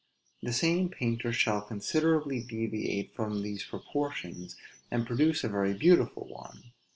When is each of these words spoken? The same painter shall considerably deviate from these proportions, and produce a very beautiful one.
The 0.41 0.51
same 0.51 0.89
painter 0.89 1.31
shall 1.31 1.61
considerably 1.61 2.41
deviate 2.41 3.13
from 3.13 3.43
these 3.43 3.63
proportions, 3.63 4.55
and 4.89 5.05
produce 5.05 5.43
a 5.43 5.47
very 5.49 5.75
beautiful 5.75 6.27
one. 6.27 6.71